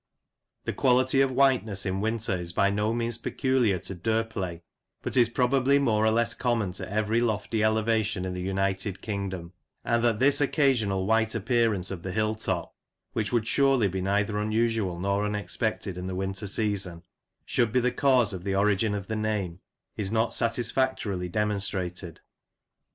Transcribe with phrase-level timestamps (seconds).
[0.65, 4.63] The quality of whiteness in winter is by no means peculiar to Derplay,
[5.03, 9.53] but is probably more or less common to every lofty elevation in the United Kingdom;
[9.85, 12.73] and that this occa sional white appearance of the hill top—
[13.13, 17.03] which would surely be neither unusual nor unexpected in the winter season—
[17.45, 19.59] should be the cause of the origin of the name,
[19.97, 22.21] is not satis factorily demonstrated.